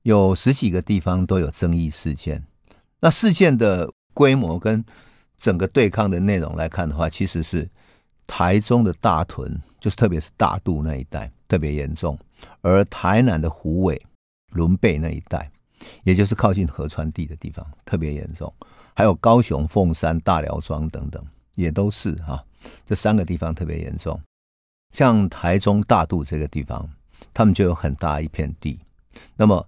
[0.04, 2.42] 有十几个地方都有争议事件，
[3.02, 4.84] 那事件的规模跟
[5.39, 7.67] 整个对抗的内容来看的话，其实是
[8.28, 12.17] 台中的大屯，就是特别是大肚那一带特别严重，
[12.62, 13.99] 而台南的虎尾、
[14.52, 15.49] 仑背那一带，
[16.04, 18.54] 也就是靠近河川地的地方特别严重，
[18.93, 21.25] 还有高雄凤山、大寮庄等等，
[21.56, 22.43] 也都是哈，
[22.86, 24.19] 这三个地方特别严重。
[24.93, 26.89] 像台中大肚这个地方，
[27.34, 28.80] 他们就有很大一片地，
[29.36, 29.65] 那么。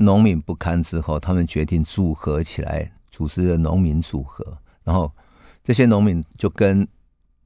[0.00, 4.58] 农民不堪之后，他们决定组合起来，组织了农民组合。
[4.84, 5.12] 然后
[5.62, 6.86] 这些农民就跟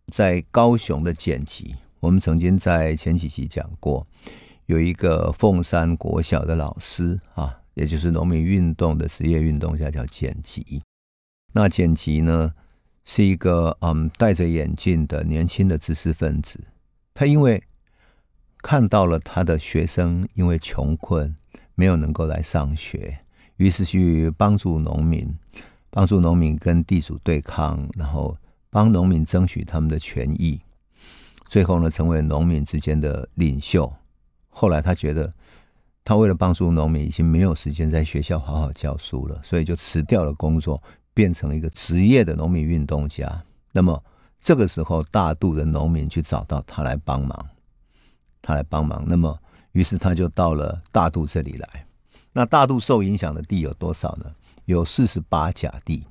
[0.09, 4.07] 在高雄的剪辑，我们曾经在前几集讲过，
[4.66, 10.83] 有一个凤山国小的老师啊，也就是农民运动的职业运动家，叫剪辑。
[11.53, 12.53] 那剪辑呢，
[13.05, 16.61] 是一个嗯戴着眼镜的年轻的知识分子。
[17.14, 17.62] 他因为
[18.59, 21.37] 看到了他的学生因为穷困。
[21.75, 23.20] 没有能够来上学，
[23.62, 25.33] 于是去帮助农民，
[25.88, 28.37] 帮助农民跟地主对抗，然后
[28.70, 30.61] 帮农民争取他们的权益，
[31.48, 33.92] 最后呢，成为农民之间的领袖。
[34.48, 35.33] 后来他觉得，
[36.03, 40.83] 他为了帮助农民，已经没有时间在学校好好教书了，所以就辞掉了工作，
[41.14, 43.44] 变成了一个职业的农民运动家。
[43.70, 44.03] 那么
[44.42, 47.46] 这个时候，大肚的农民去找到他来帮忙，
[48.42, 49.05] 他来帮忙。
[49.07, 49.38] 那么。
[49.72, 51.87] 于是他就到了大肚这里来。
[52.33, 54.33] 那大肚受影响的地有多少呢？
[54.64, 56.05] 有四十八甲地，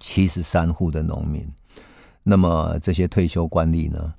[0.00, 1.46] 七十三户的农民。
[2.22, 4.14] 那么这些退休官吏呢，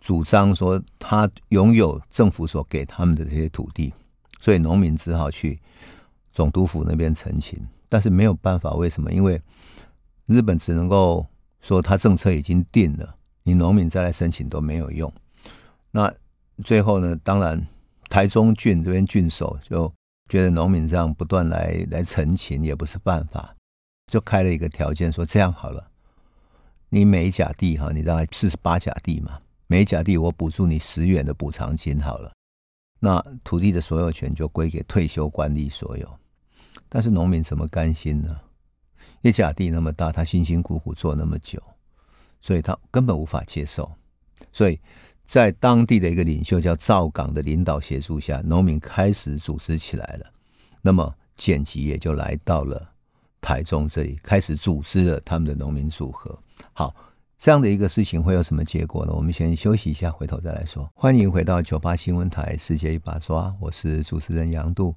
[0.00, 3.94] 主张说他拥有政府所给他们的这些土地，
[4.40, 5.58] 所以农民只好去
[6.32, 7.58] 总督府那边陈情。
[7.88, 9.12] 但是没有办法，为什么？
[9.12, 9.40] 因为
[10.26, 11.24] 日本只能够
[11.62, 13.14] 说他政策已经定了，
[13.44, 15.10] 你农民再来申请都没有用。
[15.92, 16.12] 那
[16.64, 17.64] 最后呢，当然，
[18.14, 19.92] 台中郡这边郡守就
[20.28, 23.56] 觉得农民这样不断来来陈情也不是办法，
[24.06, 25.90] 就开了一个条件，说这样好了，
[26.90, 32.32] 你每甲地哈，你大概四十八甲地嘛，每甲地我补助你十元的补偿金好了，
[33.00, 36.08] 那土地的所有权就归给退休官吏所有。
[36.88, 38.38] 但是农民怎么甘心呢？
[39.22, 41.60] 一甲地那么大，他辛辛苦苦做那么久，
[42.40, 43.90] 所以他根本无法接受，
[44.52, 44.78] 所以。
[45.26, 50.26] 在当地的一个领袖叫赵港的领导协助下，农民开始组织起来了。
[50.82, 52.92] 那么剪辑也就来到了
[53.40, 56.38] 台中这里，开始组织了他们的农民组合。
[56.72, 56.94] 好，
[57.38, 59.12] 这样的一个事情会有什么结果呢？
[59.14, 60.88] 我们先休息一下，回头再来说。
[60.94, 64.94] 欢迎回到九八新闻台《世界一把抓》，我是主持人杨度。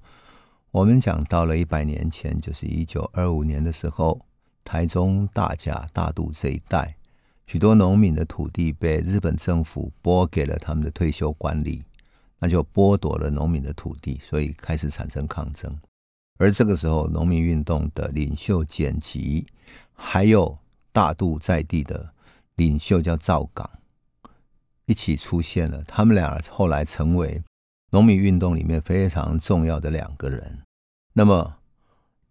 [0.71, 4.19] 我们讲到了一百年前，就是一九二五年的时候，
[4.65, 6.96] 台中大甲大肚这一带
[7.47, 11.81] 许多农民的土地被日本政府拨给了他们的退休官吏，
[12.39, 15.73] 那就剥夺了农民的土地，所以开始产生抗争。
[16.37, 19.47] 而这个时候，农民运动的领袖简吉，
[19.93, 20.55] 还有
[20.91, 22.13] 大肚在地的
[22.55, 23.69] 领袖叫赵港，
[24.85, 25.81] 一起出现了。
[25.85, 27.41] 他们俩后来成为
[27.91, 30.59] 农民运动里面非常重要的两个人。
[31.13, 31.56] 那么，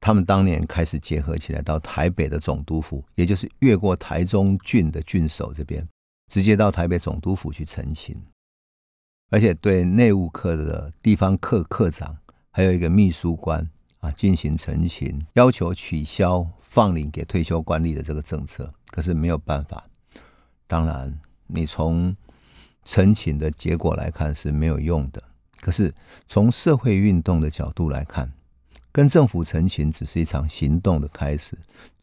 [0.07, 5.85] 他们当年开始结合起来，到台北的总督府，也就是越过台中郡的郡守这边，
[6.33, 8.17] 直接到台北总督府去陈情，
[9.33, 12.17] 而且对内务课的地方课课长，
[12.53, 18.73] 还有一个秘书官啊，进行陈情，要求取消放领给退休官吏的这个政策。
[18.93, 19.89] 可是没有办法，
[20.69, 22.17] 当然，你从
[22.85, 25.21] 陈情的结果来看是没有用的。
[25.61, 25.93] 可是
[26.29, 28.33] 从社会运动的角度来看，
[28.97, 31.55] 跟政府陈情只是一场行动的开始，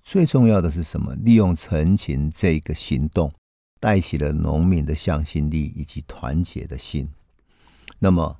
[0.04, 1.16] 最重要的是什么？
[1.16, 3.34] 利用陈情这个行动，
[3.80, 7.10] 带起了农民的向心力以及团结的心。
[7.98, 8.38] 那么，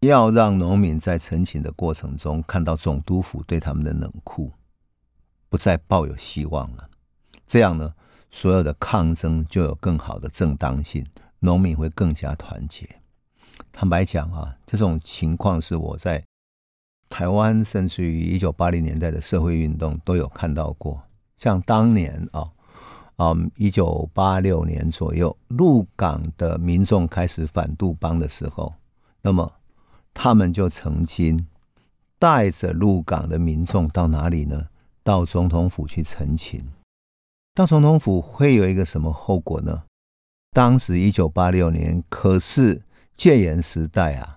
[0.00, 4.50] 要让农民在陈情的过程中看到总督府对他们的冷酷，
[5.50, 6.88] 不再抱有希望了。
[7.46, 7.92] 这样呢，
[8.30, 11.04] 所有的抗争就有更好的正当性，
[11.40, 12.88] 农民会更加团结。
[13.70, 16.24] 坦白讲啊，这种情况是我在。
[17.08, 21.00] 台湾甚至于一九八零年代的社会运动都有看到过，
[21.38, 22.50] 像当年啊，
[23.16, 28.74] 嗯，一九八六年左右，鹿港的民众开始反杜邦的时候，
[29.22, 29.52] 那么
[30.12, 31.46] 他们就曾经
[32.18, 34.66] 带着鹿港的民众到哪里呢？
[35.02, 36.68] 到总统府去陈情。
[37.54, 39.84] 到总统府会有一个什么后果呢？
[40.52, 42.82] 当时一九八六年，可是
[43.16, 44.35] 戒严时代啊。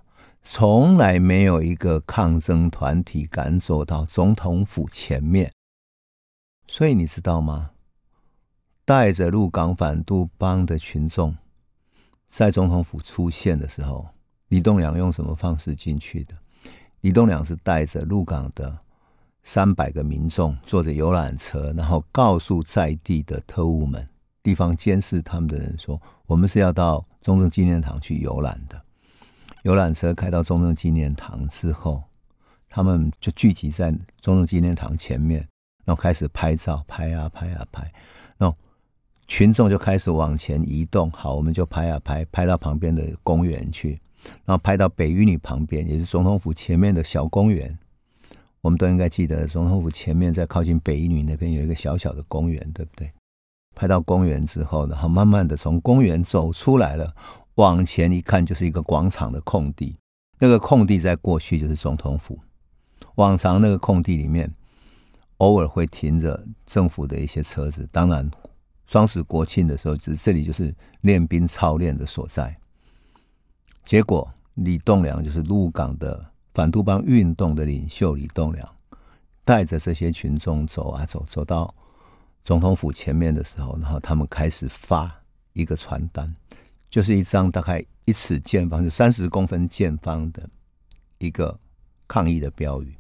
[0.52, 5.54] 从来没有一个抗争团体敢走到总统府前面，
[6.68, 7.70] 所以你知道吗？
[8.84, 11.38] 带着鹿港反杜邦的群众
[12.30, 14.08] 在总统府出现的时候，
[14.48, 16.34] 李栋梁用什么方式进去的？
[17.02, 18.76] 李栋梁是带着鹿港的
[19.44, 24.10] 三百个民众，坐着游览车，然后告诉在地的特务们、
[24.42, 28.82] 地方监视他们的人说：“我们是要到中正纪念堂去游览的。”
[29.64, 32.02] 游览车开到中正纪念堂之后，
[32.70, 33.92] 他们就聚集在
[34.22, 35.40] 中正纪念堂前面，
[35.84, 37.92] 然后开始拍照，拍啊拍啊拍，
[38.38, 38.56] 然后
[39.28, 41.12] 群众就开始往前移动。
[41.12, 44.00] 好，我们就拍啊拍，拍到旁边的公园去，
[44.46, 47.78] 然后拍到北一女旁边，也是总统府前面的小公园。
[48.62, 53.12] 我们都应该记得，总统府前面在靠近北一女那边有一个小小的公园，对不对？
[53.76, 57.16] 拍到公园之后，然后慢慢的从公园走出来了。
[57.60, 59.98] 往前一看，就是一个广场的空地。
[60.38, 62.40] 那个空地在过去就是总统府。
[63.16, 64.50] 往常那个空地里面，
[65.40, 67.86] 偶尔会停着政府的一些车子。
[67.92, 68.32] 当然，
[68.88, 72.58] 双十国庆的时候，这这里就是练兵操练的所在。
[73.84, 78.76] 结果，李栋梁就是鹿港的反杜邦运动的领袖李栋梁，
[79.44, 81.76] 带着这些群众走啊走，走到
[82.46, 85.14] 总统府前面的时候，然后他们开始发
[85.52, 86.34] 一个传单。
[86.90, 90.50] 就是一张大概一尺见方，就三十公分见方的
[91.20, 91.60] 一个
[92.08, 92.96] 抗议的标语。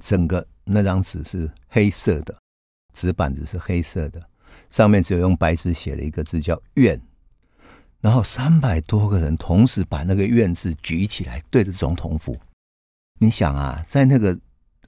[0.00, 2.36] 整个那张纸是黑色的，
[2.94, 4.22] 纸板子是黑色的，
[4.70, 7.00] 上面只有用白纸写了一个字叫“愿”。
[8.00, 12.36] 然后三百多个人同时把那个“愿”字举起来，对着总统府。
[13.20, 14.36] 你想啊，在那个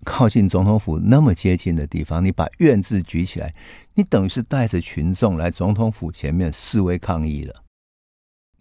[0.04, 3.54] 靠近总统府那么接近的地方，你把“愿”字举起来，
[3.94, 7.63] 你等于是带着群众来总统府前面示威抗议了。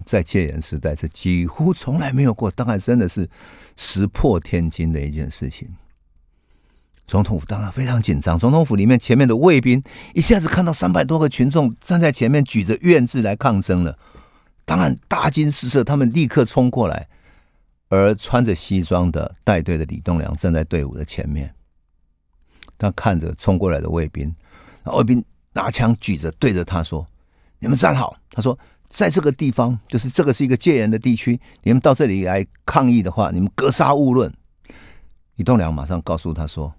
[0.05, 3.29] 在戒严时代，这几乎从来没有过，当然真的是
[3.75, 5.67] 石破天惊的一件事情。
[7.05, 9.83] 总统府当然非常紧张，总统府里面前面的卫兵
[10.13, 13.97] 一下子看到三百多个群众站在前面举着“愿”字来抗争了，
[14.63, 17.07] 当然大惊失色，他们立刻冲过来，
[17.89, 21.53] 而穿着西装的带队的李栋梁站在队伍的前面，
[22.77, 24.33] 他看着冲过来的卫兵，
[24.85, 27.05] 卫兵拿枪举着对着他说
[27.59, 28.57] ：“你们站好。”他说。
[28.93, 34.31] 在这个地方，就是这个是一个戒严的地区，你们到这里来抗议的话，你们格杀勿论。
[35.37, 36.71] 李栋梁马上告诉他说：“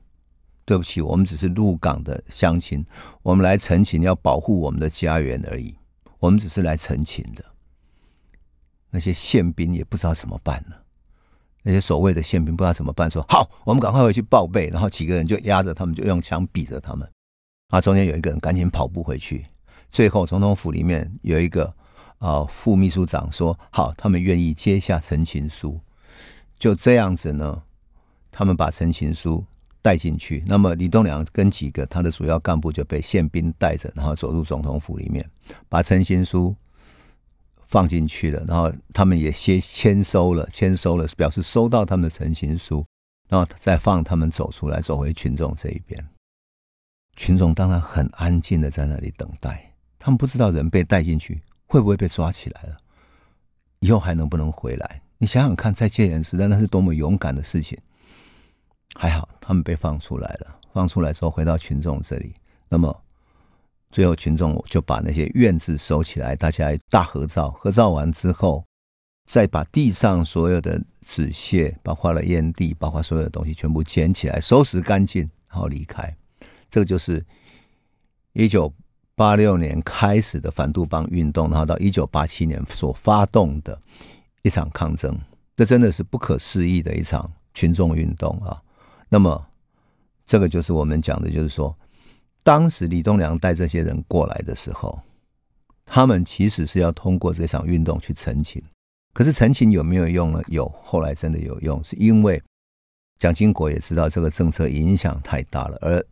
[0.64, 2.86] 对不起，我们只是入港的乡亲，
[3.24, 5.74] 我们来陈情，要保护我们的家园而已。
[6.20, 7.44] 我们只是来陈情的。”
[8.90, 10.82] 那些宪兵也不知道怎么办了。
[11.64, 17.10] 那些所谓的宪兵不知道怎么办，说：“好，我们赶快回去报备。”然后几个人就压着他们，就用枪比着他们。
[17.70, 19.44] 啊，中间有一个人赶紧跑步回去。
[19.90, 21.74] 最后，总统府里面有一个。
[22.18, 25.80] 啊，副秘书长说：“好，他们愿意接下陈情书。”
[26.58, 27.62] 就这样子呢，
[28.30, 29.44] 他们把陈情书
[29.82, 30.42] 带进去。
[30.46, 35.28] 那么李东良跟几个他的主要干部就被宪兵带着，然后走入总统府里面，
[35.68, 36.56] 把陈情书
[37.66, 38.42] 放进去了。
[38.46, 42.86] 然后他们也先签收了，签收了，表示收到他们的陈情书，
[43.28, 46.02] 然后再放他们走出来，走回群众这一边。
[47.16, 52.76] 群众当然很安静的在那里等待，他们不知道人被带进去会不会被抓起来了，
[53.80, 55.02] 以后还能不能回来？
[55.18, 57.78] 你想想看，在戒严时代，那是多么勇敢的事情。
[58.94, 60.58] 还好，他们被放出来了。
[60.72, 62.34] 放出来之后，回到群众这里，
[62.68, 63.02] 那么
[63.90, 67.50] 最后群众就把那些院子收起来，大家大合照。
[67.52, 68.64] 合照完之后，
[69.30, 76.14] 再把地上所有的纸屑，包括了烟蒂，包括所有的东西，全部捡起来，收拾干净，然后离开。
[76.68, 77.24] 这个就是
[78.32, 78.72] 一九
[79.16, 83.80] 八六年开始的反杜邦运动，然后到一九八七年所发动的
[84.42, 85.16] 一场抗争，
[85.54, 88.60] 这真的是不可思议的一场群众运动啊！
[89.08, 89.46] 那么，
[90.26, 91.76] 这个就是我们讲的，就是说，
[92.42, 94.98] 当时李东良带这些人过来的时候，
[95.86, 98.60] 他们其实是要通过这场运动去澄清，
[99.12, 100.42] 可是澄清有没有用呢？
[100.48, 102.42] 有，后来真的有用，是因为
[103.20, 106.04] 蒋经国也知道这个政策影响太大了，而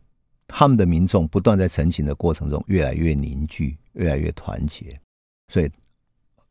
[0.54, 5.00] 他们的民众不断在陈情的过程中越来越凝聚，越来越团结，
[5.48, 5.70] 所以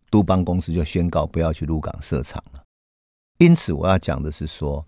[0.09, 2.63] 杜邦公司就宣告不要去鹿港设厂了。
[3.37, 4.83] 因此，我要讲的是说，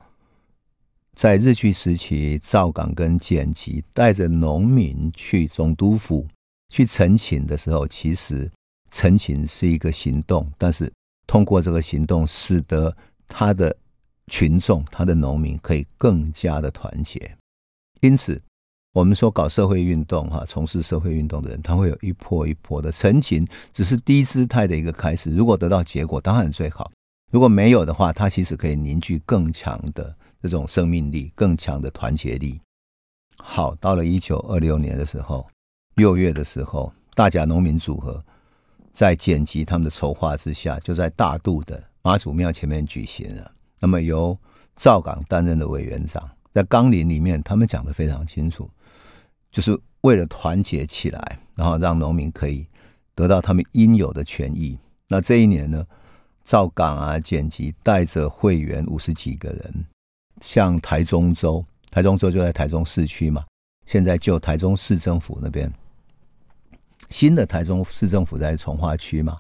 [1.16, 6.28] 在日据时期，赵港跟简吉带着农民去总督府
[6.70, 8.52] 去陈情的时候，其实
[8.90, 10.92] 陈情是一个行动，但是
[11.28, 12.94] 通过这个行动，使得
[13.28, 13.74] 他的
[14.26, 17.38] 群众、他的农民可以更加的团结，
[18.02, 18.42] 因此。
[18.94, 25.32] 我们说搞社会运动，哈，从事社会运动的人，他会有一波一波的陈情，只是低姿态的一个开始。
[25.32, 26.86] 如果得到结果，当然最好；
[27.32, 32.62] 如果没有的话，他其实可以凝聚更强的这种生命力，更强的团结力。
[33.40, 35.48] 好，到了一九二六年的时候，
[35.96, 38.24] 六月的时候，大甲农民组合
[38.92, 43.52] 在简吉他们的筹划之下，就在大肚的妈祖庙前面举行了。
[43.80, 44.38] 那么由
[44.76, 48.70] 赵港担任的委员长，在纲领里面，他们讲得非常清楚。
[49.54, 52.66] 就是为了团结起来，然后让农民可以
[53.14, 54.78] 得到他们应有的权益。
[55.08, 55.86] 那这一年呢，
[56.44, 59.86] 赵港啊、简吉带着会员五十几个人，
[60.42, 63.46] 向台中州，台中州就在台中市区嘛，
[63.86, 65.72] 现在就台中市政府那边，
[67.10, 69.38] 新的台中市政府在从化区嘛。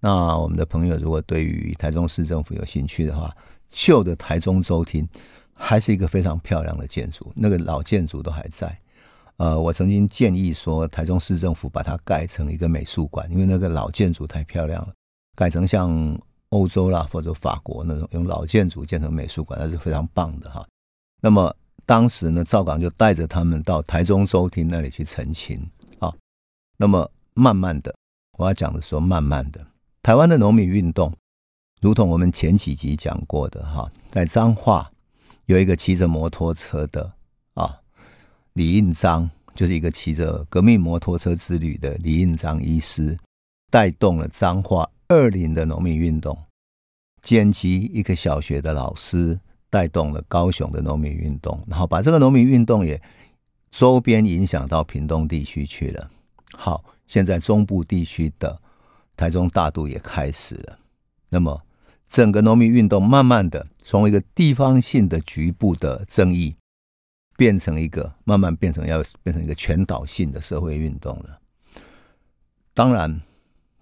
[0.00, 3.36] 那我们的朋友如果对于台中市政府有兴趣的话，
[3.70, 5.06] 旧的台中州厅
[5.52, 8.74] 还是一个非常漂亮的建筑，那个老建筑都还在。
[9.40, 14.92] 呃，我曾经建议说，台中市政府把它盖成一个美术馆，因为那个老建筑太漂亮了，
[15.34, 15.90] 改成像
[16.50, 20.62] 欧洲啦或者法国那种用老建筑建成美术馆，那是非常棒的哈。
[21.22, 25.66] 那么当时呢，赵港就带着他们到台中州厅那里去陈情
[26.00, 26.12] 啊。
[26.76, 27.94] 那么慢慢的，
[28.36, 29.66] 我要讲的说，慢慢的，
[30.02, 31.10] 台湾的农民运动，
[31.80, 34.92] 如同我们前几集讲过的哈，在彰化
[35.46, 37.10] 有一个骑着摩托车的。
[38.54, 43.16] 李应章就是一个骑着革命摩托车之旅的李应章医师，
[43.70, 46.34] 带动了彰化二林的农民运动；
[47.22, 49.38] 简吉一个小学的老师
[49.68, 53.00] 带动了高雄的农民运动，然后把这个农民运动也
[53.70, 56.10] 周边影响到屏东地区去了。
[56.52, 58.60] 好，现在中部地区的
[59.16, 60.78] 台中大肚也开始了。
[61.28, 61.62] 那么，
[62.08, 66.56] 整个农民运动慢慢的从一个地方性的局部的争议。
[67.40, 71.40] 变成一个慢慢变成要变成一个全岛性的社会运动了。
[72.74, 73.18] 当然，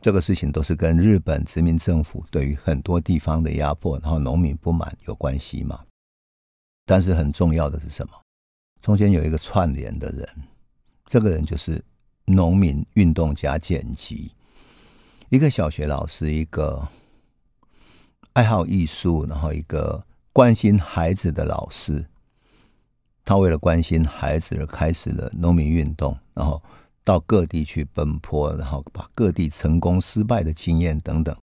[0.00, 5.80] 这个事情都是跟日本殖民政府对于很多地方的压迫，然后农民不满有关系嘛。
[6.86, 8.12] 但是很重要的是什么？
[8.80, 10.28] 中间有一个串联的人，
[11.06, 11.84] 这个人就是
[12.26, 14.30] 农民运动家简吉，
[15.30, 16.86] 一个小学老师，一个
[18.34, 22.06] 爱好艺术，然后一个关心孩子的老师。
[23.28, 26.62] 他为了关心孩子而开始了农民运动，然后
[27.04, 31.36] 到各地去奔波，然后把各地成功、失败的经验等等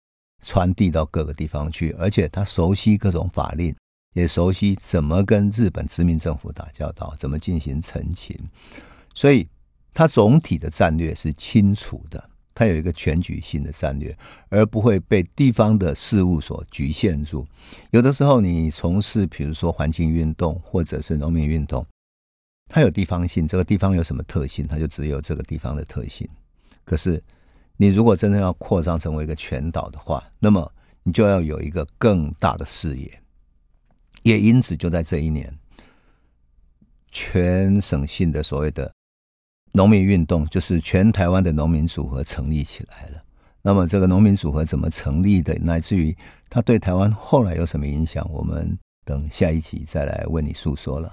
[0.44, 1.90] 传递到各个地方去。
[1.98, 3.74] 而且他熟悉各种法令，
[4.14, 8.38] 也熟悉怎么跟日本殖民政府打交道，怎么进行陈情。
[9.12, 9.48] 所以，
[9.92, 12.30] 他总体的战略是清楚的。
[12.54, 14.16] 它有一个全局性的战略，
[14.48, 17.46] 而不会被地方的事务所局限住。
[17.90, 21.86] 有的时候，你从事比如说环境运动或者是农民运动，
[22.68, 26.28] 它有地方性，这个地方有什么特性，它就只有这个地方的特性。
[26.84, 27.22] 可是，
[27.76, 30.72] 你如果真正要扩张成为一个全岛的话，那么
[31.02, 33.22] 你就要有一个更大的视野。
[34.22, 35.52] 也因此，就在这一年，
[37.10, 38.92] 全省性的所谓的
[39.72, 43.22] 农民运动，就是全台湾的农民组合成立起来了。
[43.62, 46.14] 那么这个农民组合怎么成立的，乃至于
[46.50, 51.10] 它对台湾后来有什么影响，我们等下一集再来为你诉说了。